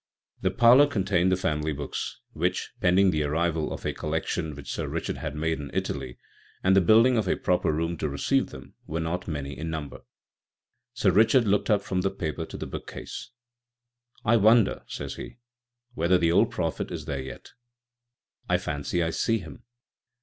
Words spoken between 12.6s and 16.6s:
bookcase. "I wonder," says he, "whether the old